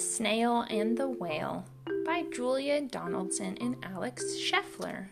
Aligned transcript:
Snail 0.00 0.62
and 0.70 0.96
the 0.96 1.08
Whale 1.08 1.66
by 2.06 2.24
Julia 2.32 2.80
Donaldson 2.80 3.58
and 3.60 3.76
Axel 3.84 4.28
Scheffler. 4.30 5.08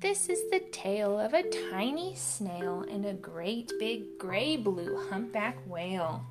This 0.00 0.30
is 0.30 0.50
the 0.50 0.60
tale 0.72 1.18
of 1.18 1.34
a 1.34 1.48
tiny 1.70 2.14
snail 2.14 2.84
and 2.90 3.04
a 3.04 3.12
great 3.12 3.70
big 3.78 4.18
gray 4.18 4.56
blue 4.56 5.08
humpback 5.10 5.58
whale. 5.66 6.24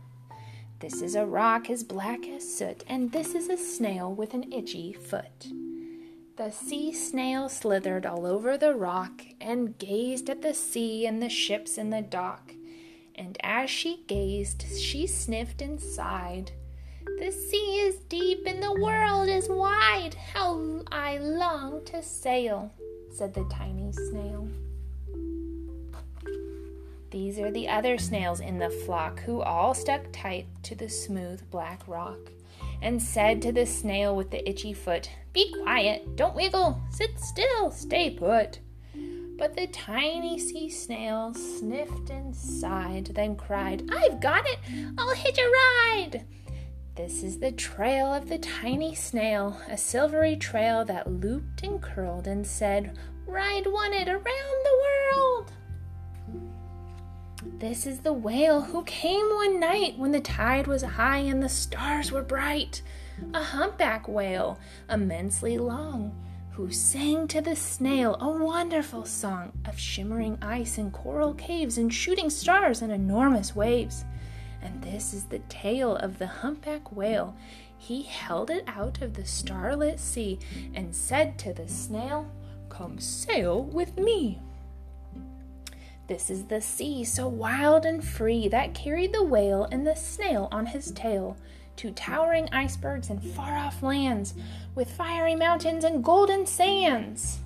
This 0.80 1.02
is 1.04 1.16
a 1.16 1.28
rock 1.28 1.70
as 1.70 1.84
black 1.84 2.28
as 2.28 2.58
soot, 2.58 2.84
and 2.88 3.12
this 3.12 3.36
is 3.36 3.50
a 3.50 3.58
snail 3.58 4.12
with 4.12 4.34
an 4.34 4.52
itchy 4.52 4.94
foot. 4.94 5.48
The 6.38 6.50
sea 6.50 6.92
snail 6.92 7.50
slithered 7.50 8.08
all 8.08 8.26
over 8.26 8.58
the 8.58 8.74
rock 8.74 9.22
and 9.40 9.78
gazed 9.78 10.30
at 10.32 10.42
the 10.42 10.56
sea 10.56 11.06
and 11.06 11.22
the 11.22 11.30
ships 11.30 11.78
in 11.78 11.92
the 11.92 12.02
dock. 12.02 12.54
And 13.16 13.38
as 13.44 13.70
she 13.70 14.04
gazed, 14.08 14.66
she 14.78 15.08
sniffed 15.08 15.62
and 15.62 15.80
sighed. 15.80 16.52
The 17.20 17.32
sea 17.32 17.80
is 17.80 17.98
deep 18.10 18.46
and 18.46 18.62
the 18.62 18.74
world 18.82 19.30
is 19.30 19.48
wide. 19.50 20.16
How 20.34 20.82
I 20.92 21.18
long 21.18 21.86
to 21.86 22.02
sail, 22.02 22.72
said 23.12 23.34
the 23.34 23.48
tiny 23.52 23.92
snail. 23.92 24.48
These 27.12 27.38
are 27.38 27.52
the 27.52 27.70
other 27.70 28.00
snails 28.00 28.40
in 28.40 28.58
the 28.58 28.72
flock 28.72 29.20
who 29.20 29.42
all 29.42 29.76
stuck 29.76 30.02
tight 30.12 30.48
to 30.64 30.74
the 30.74 30.90
smooth 30.90 31.42
black 31.52 31.88
rock 31.88 32.18
and 32.82 33.00
said 33.00 33.42
to 33.44 33.52
the 33.52 33.68
snail 33.68 34.16
with 34.16 34.32
the 34.32 34.48
itchy 34.50 34.74
foot, 34.74 35.10
Be 35.32 35.54
quiet, 35.62 36.16
don't 36.16 36.36
wiggle, 36.36 36.82
sit 36.90 37.20
still, 37.20 37.70
stay 37.70 38.10
put. 38.10 38.60
But 39.38 39.56
the 39.56 39.68
tiny 39.68 40.38
sea 40.38 40.70
snail 40.70 41.34
sniffed 41.34 42.10
and 42.10 42.36
sighed, 42.36 43.08
then 43.08 43.36
cried, 43.36 43.84
I've 43.92 44.22
got 44.22 44.46
it! 44.46 44.60
I'll 44.98 45.16
hitch 45.16 45.40
a 45.40 45.50
ride! 45.50 46.26
This 46.96 47.24
is 47.24 47.40
the 47.40 47.52
trail 47.52 48.14
of 48.14 48.30
the 48.30 48.38
tiny 48.38 48.94
snail, 48.94 49.60
a 49.68 49.78
silvery 49.78 50.36
trail 50.36 50.86
that 50.86 51.12
looped 51.12 51.64
and 51.64 51.82
curled 51.82 52.28
and 52.28 52.46
said, 52.46 52.98
Ride 53.26 53.66
it 53.66 54.08
around 54.08 54.24
the 54.24 54.82
world! 54.84 55.52
This 57.60 57.88
is 57.88 58.00
the 58.00 58.14
whale 58.14 58.62
who 58.62 58.84
came 58.84 59.26
one 59.30 59.60
night 59.60 59.98
when 59.98 60.12
the 60.12 60.22
tide 60.22 60.68
was 60.68 60.84
high 60.84 61.18
and 61.18 61.42
the 61.42 61.50
stars 61.50 62.12
were 62.12 62.22
bright. 62.22 62.84
A 63.34 63.42
humpback 63.42 64.08
whale, 64.08 64.60
immensely 64.90 65.58
long 65.58 66.16
who 66.56 66.72
sang 66.72 67.28
to 67.28 67.42
the 67.42 67.56
snail 67.56 68.16
a 68.22 68.30
wonderful 68.30 69.06
song 69.06 69.52
of 69.66 69.80
shimmering 69.80 70.38
ice 70.40 70.78
and 70.78 70.94
coral 70.94 71.34
caves 71.34 71.80
and 71.80 71.92
shooting 71.92 72.30
stars 72.30 72.84
and 72.84 72.92
enormous 72.92 73.56
waves. 73.56 74.06
And 74.62 74.80
this 74.84 75.16
is 75.16 75.26
the 75.26 75.40
tail 75.50 75.96
of 75.96 76.20
the 76.20 76.28
humpback 76.28 76.96
whale. 76.96 77.36
He 77.76 78.04
held 78.04 78.52
it 78.52 78.64
out 78.68 79.02
of 79.02 79.16
the 79.16 79.26
starlit 79.26 80.00
sea 80.00 80.38
and 80.76 80.94
said 80.94 81.40
to 81.40 81.54
the 81.54 81.68
snail, 81.68 82.30
Come 82.70 83.00
sail 83.00 83.64
with 83.64 83.98
me. 83.98 84.40
This 86.08 86.30
is 86.30 86.46
the 86.46 86.62
sea 86.62 87.04
so 87.04 87.28
wild 87.28 87.84
and 87.84 88.04
free 88.04 88.48
that 88.50 88.76
carried 88.76 89.12
the 89.12 89.24
whale 89.24 89.68
and 89.72 89.88
the 89.88 89.96
snail 89.96 90.50
on 90.52 90.68
his 90.68 90.92
tail 90.92 91.36
to 91.78 91.92
towering 91.92 92.48
icebergs 92.52 93.10
and 93.10 93.24
far 93.24 93.58
off 93.58 93.84
lands 93.84 94.34
with 94.76 94.92
fiery 94.92 95.36
mountains 95.36 95.84
and 95.84 96.04
golden 96.04 96.46
sands. 96.46 97.40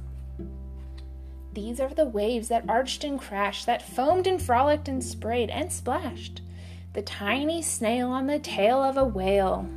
These 1.54 1.80
are 1.80 1.94
the 1.94 2.06
waves 2.06 2.50
that 2.50 2.70
arched 2.70 3.04
and 3.04 3.20
crashed, 3.20 3.66
that 3.66 3.82
foamed 3.82 4.28
and 4.28 4.42
frolicked 4.42 4.88
and 4.88 5.04
sprayed 5.04 5.50
and 5.50 5.72
splashed. 5.72 6.42
The 6.94 7.02
tiny 7.02 7.62
snail 7.62 8.10
on 8.12 8.28
the 8.28 8.40
tail 8.40 8.84
of 8.84 8.98
a 8.98 9.06
whale. 9.06 9.68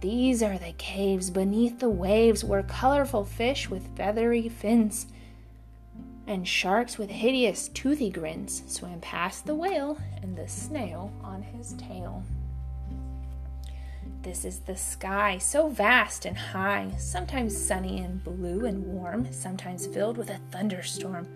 These 0.00 0.42
are 0.42 0.58
the 0.58 0.74
caves 0.78 1.30
beneath 1.30 1.78
the 1.78 1.88
waves 1.88 2.44
where 2.44 2.62
colorful 2.62 3.24
fish 3.24 3.68
with 3.70 3.96
feathery 3.96 4.48
fins 4.48 5.06
and 6.26 6.46
sharks 6.46 6.98
with 6.98 7.10
hideous 7.10 7.68
toothy 7.68 8.10
grins 8.10 8.62
swam 8.66 9.00
past 9.00 9.46
the 9.46 9.54
whale 9.54 9.98
and 10.22 10.36
the 10.36 10.48
snail 10.48 11.12
on 11.22 11.42
his 11.42 11.74
tail. 11.74 12.22
This 14.22 14.44
is 14.44 14.60
the 14.60 14.76
sky, 14.76 15.38
so 15.38 15.68
vast 15.68 16.26
and 16.26 16.38
high, 16.38 16.92
sometimes 16.96 17.56
sunny 17.56 17.98
and 18.04 18.22
blue 18.22 18.66
and 18.66 18.86
warm, 18.86 19.26
sometimes 19.32 19.88
filled 19.88 20.16
with 20.16 20.30
a 20.30 20.38
thunderstorm, 20.52 21.26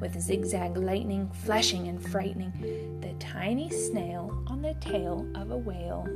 with 0.00 0.18
zigzag 0.18 0.74
lightning 0.78 1.30
flashing 1.44 1.88
and 1.88 2.02
frightening 2.02 2.98
the 3.02 3.12
tiny 3.18 3.68
snail 3.68 4.42
on 4.46 4.62
the 4.62 4.72
tail 4.80 5.26
of 5.34 5.50
a 5.50 5.56
whale. 5.58 6.08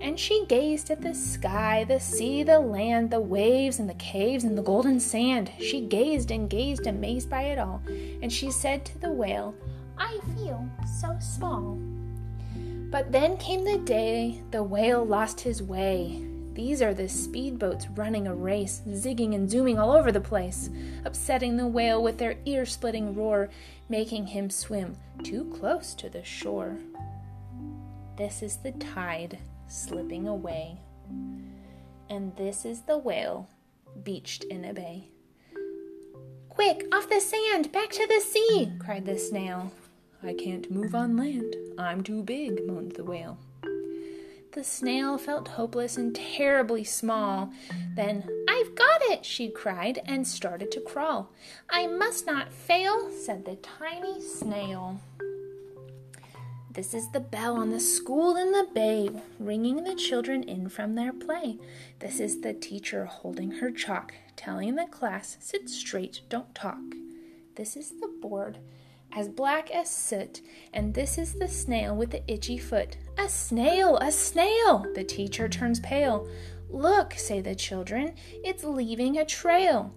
And 0.00 0.20
she 0.20 0.46
gazed 0.46 0.88
at 0.92 1.00
the 1.00 1.14
sky, 1.14 1.82
the 1.82 1.98
sea, 1.98 2.44
the 2.44 2.60
land, 2.60 3.10
the 3.10 3.20
waves, 3.20 3.80
and 3.80 3.90
the 3.90 3.94
caves, 3.94 4.44
and 4.44 4.56
the 4.56 4.62
golden 4.62 5.00
sand. 5.00 5.50
She 5.58 5.80
gazed 5.80 6.30
and 6.30 6.48
gazed, 6.48 6.86
amazed 6.86 7.28
by 7.28 7.42
it 7.42 7.58
all, 7.58 7.82
and 8.22 8.32
she 8.32 8.52
said 8.52 8.84
to 8.84 8.98
the 8.98 9.10
whale, 9.10 9.52
I 9.98 10.20
feel 10.36 10.64
so 11.00 11.16
small. 11.18 11.76
But 12.92 13.10
then 13.10 13.38
came 13.38 13.64
the 13.64 13.78
day 13.78 14.42
the 14.50 14.62
whale 14.62 15.02
lost 15.02 15.40
his 15.40 15.62
way. 15.62 16.22
These 16.52 16.82
are 16.82 16.92
the 16.92 17.04
speedboats 17.04 17.86
running 17.96 18.26
a 18.26 18.34
race, 18.34 18.82
zigging 18.86 19.34
and 19.34 19.50
zooming 19.50 19.78
all 19.78 19.92
over 19.92 20.12
the 20.12 20.20
place, 20.20 20.68
upsetting 21.06 21.56
the 21.56 21.66
whale 21.66 22.02
with 22.02 22.18
their 22.18 22.36
ear 22.44 22.66
splitting 22.66 23.14
roar, 23.14 23.48
making 23.88 24.26
him 24.26 24.50
swim 24.50 24.94
too 25.24 25.50
close 25.58 25.94
to 25.94 26.10
the 26.10 26.22
shore. 26.22 26.76
This 28.18 28.42
is 28.42 28.58
the 28.58 28.72
tide 28.72 29.38
slipping 29.68 30.28
away. 30.28 30.78
And 32.10 32.36
this 32.36 32.66
is 32.66 32.82
the 32.82 32.98
whale 32.98 33.48
beached 34.04 34.44
in 34.44 34.66
a 34.66 34.74
bay. 34.74 35.08
Quick, 36.50 36.86
off 36.92 37.08
the 37.08 37.20
sand, 37.20 37.72
back 37.72 37.88
to 37.92 38.06
the 38.06 38.20
sea, 38.20 38.70
cried 38.78 39.06
the 39.06 39.18
snail. 39.18 39.72
I 40.24 40.34
can't 40.34 40.70
move 40.70 40.94
on 40.94 41.16
land. 41.16 41.56
I'm 41.78 42.02
too 42.02 42.22
big, 42.22 42.64
moaned 42.66 42.92
the 42.92 43.02
whale. 43.02 43.38
The 44.52 44.62
snail 44.62 45.18
felt 45.18 45.48
hopeless 45.48 45.96
and 45.96 46.14
terribly 46.14 46.84
small. 46.84 47.50
Then, 47.96 48.28
I've 48.48 48.74
got 48.74 49.00
it, 49.02 49.24
she 49.24 49.48
cried, 49.48 50.00
and 50.04 50.28
started 50.28 50.70
to 50.72 50.80
crawl. 50.80 51.32
I 51.70 51.86
must 51.86 52.26
not 52.26 52.52
fail, 52.52 53.10
said 53.10 53.44
the 53.44 53.56
tiny 53.56 54.20
snail. 54.20 55.00
This 56.70 56.94
is 56.94 57.10
the 57.10 57.20
bell 57.20 57.56
on 57.56 57.70
the 57.70 57.80
school 57.80 58.36
in 58.36 58.52
the 58.52 58.68
bay, 58.72 59.10
ringing 59.38 59.84
the 59.84 59.94
children 59.94 60.42
in 60.42 60.68
from 60.68 60.94
their 60.94 61.12
play. 61.12 61.58
This 61.98 62.20
is 62.20 62.42
the 62.42 62.54
teacher 62.54 63.06
holding 63.06 63.52
her 63.52 63.70
chalk, 63.70 64.14
telling 64.36 64.76
the 64.76 64.86
class, 64.86 65.36
sit 65.40 65.68
straight, 65.68 66.20
don't 66.28 66.54
talk. 66.54 66.80
This 67.56 67.76
is 67.76 68.00
the 68.00 68.10
board 68.20 68.58
as 69.14 69.28
black 69.28 69.70
as 69.70 69.90
soot, 69.90 70.40
and 70.72 70.94
this 70.94 71.18
is 71.18 71.34
the 71.34 71.48
snail 71.48 71.94
with 71.96 72.10
the 72.10 72.22
itchy 72.30 72.58
foot. 72.58 72.96
A 73.18 73.28
snail, 73.28 73.98
a 73.98 74.10
snail! 74.10 74.86
The 74.94 75.04
teacher 75.04 75.48
turns 75.48 75.80
pale. 75.80 76.26
Look, 76.70 77.14
say 77.14 77.40
the 77.40 77.54
children, 77.54 78.14
it's 78.42 78.64
leaving 78.64 79.18
a 79.18 79.24
trail. 79.24 79.92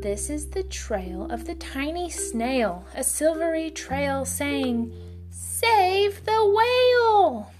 This 0.00 0.30
is 0.30 0.48
the 0.48 0.62
trail 0.62 1.26
of 1.30 1.46
the 1.46 1.56
tiny 1.56 2.08
snail, 2.08 2.86
a 2.94 3.04
silvery 3.04 3.70
trail 3.70 4.24
saying, 4.24 4.92
Save 5.30 6.24
the 6.24 6.54
whale! 6.56 7.52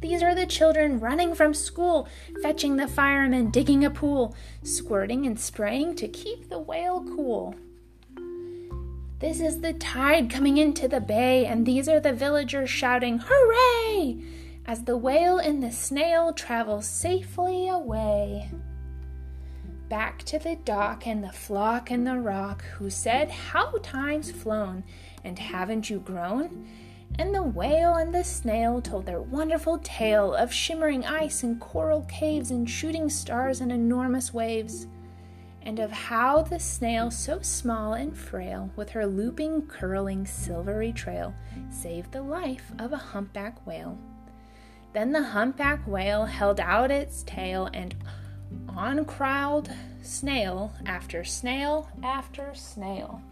These 0.00 0.22
are 0.22 0.34
the 0.34 0.46
children 0.46 0.98
running 0.98 1.34
from 1.34 1.52
school, 1.52 2.08
fetching 2.42 2.76
the 2.76 2.88
firemen, 2.88 3.50
digging 3.50 3.84
a 3.84 3.90
pool, 3.90 4.34
squirting 4.62 5.26
and 5.26 5.38
spraying 5.38 5.94
to 5.96 6.08
keep 6.08 6.48
the 6.48 6.58
whale 6.58 7.04
cool. 7.04 7.54
This 9.20 9.38
is 9.42 9.60
the 9.60 9.74
tide 9.74 10.30
coming 10.30 10.56
into 10.56 10.88
the 10.88 10.98
bay, 10.98 11.44
and 11.44 11.66
these 11.66 11.90
are 11.90 12.00
the 12.00 12.14
villagers 12.14 12.70
shouting, 12.70 13.20
Hooray! 13.22 14.16
as 14.64 14.84
the 14.84 14.96
whale 14.96 15.36
and 15.36 15.62
the 15.62 15.70
snail 15.70 16.32
travel 16.32 16.80
safely 16.80 17.68
away. 17.68 18.50
Back 19.90 20.22
to 20.22 20.38
the 20.38 20.56
dock 20.56 21.06
and 21.06 21.22
the 21.22 21.32
flock 21.32 21.90
and 21.90 22.06
the 22.06 22.18
rock, 22.18 22.64
who 22.78 22.88
said, 22.88 23.30
How 23.30 23.74
time's 23.82 24.30
flown, 24.30 24.84
and 25.22 25.38
haven't 25.38 25.90
you 25.90 25.98
grown? 25.98 26.66
And 27.18 27.34
the 27.34 27.42
whale 27.42 27.96
and 27.96 28.14
the 28.14 28.24
snail 28.24 28.80
told 28.80 29.04
their 29.04 29.20
wonderful 29.20 29.80
tale 29.82 30.32
of 30.32 30.50
shimmering 30.50 31.04
ice 31.04 31.42
and 31.42 31.60
coral 31.60 32.06
caves 32.08 32.50
and 32.50 32.70
shooting 32.70 33.10
stars 33.10 33.60
and 33.60 33.70
enormous 33.70 34.32
waves 34.32 34.86
and 35.62 35.78
of 35.78 35.90
how 35.90 36.42
the 36.42 36.58
snail, 36.58 37.10
so 37.10 37.40
small 37.42 37.92
and 37.92 38.16
frail, 38.16 38.70
with 38.76 38.90
her 38.90 39.06
looping, 39.06 39.62
curling, 39.66 40.26
silvery 40.26 40.92
trail, 40.92 41.34
saved 41.70 42.12
the 42.12 42.22
life 42.22 42.72
of 42.78 42.92
a 42.92 42.96
humpback 42.96 43.66
whale. 43.66 43.98
Then 44.92 45.12
the 45.12 45.22
humpback 45.22 45.86
whale 45.86 46.24
held 46.24 46.60
out 46.60 46.90
its 46.90 47.22
tail, 47.22 47.68
and 47.72 47.94
on 48.68 49.04
crawled 49.04 49.70
snail 50.02 50.72
after 50.86 51.24
snail 51.24 51.88
after 52.02 52.54
snail. 52.54 53.22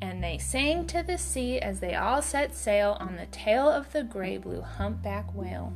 And 0.00 0.22
they 0.22 0.38
sang 0.38 0.86
to 0.88 1.02
the 1.02 1.18
sea 1.18 1.58
as 1.58 1.80
they 1.80 1.94
all 1.94 2.22
set 2.22 2.54
sail 2.54 2.96
on 3.00 3.16
the 3.16 3.26
tail 3.26 3.68
of 3.68 3.92
the 3.92 4.02
gray 4.02 4.38
blue 4.38 4.62
humpback 4.62 5.34
whale. 5.34 5.72